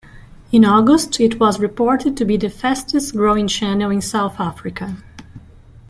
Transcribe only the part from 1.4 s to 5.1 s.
reported to be the fastest-growing channel in South Africa.